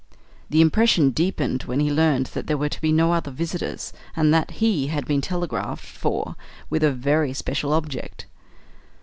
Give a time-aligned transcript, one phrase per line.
[0.49, 4.33] The impression deepened when he learned that there were to be no other visitors, and
[4.33, 6.35] that he had been telegraphed for
[6.71, 8.25] with a very special object.